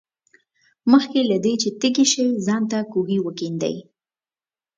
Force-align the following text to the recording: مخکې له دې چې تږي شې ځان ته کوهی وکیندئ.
مخکې 0.91 1.19
له 1.29 1.37
دې 1.43 1.53
چې 1.61 1.69
تږي 1.79 2.05
شې 2.11 2.25
ځان 2.45 2.63
ته 2.71 2.77
کوهی 2.91 3.17
وکیندئ. 3.21 3.75